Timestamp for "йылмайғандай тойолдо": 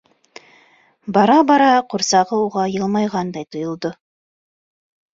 2.75-3.97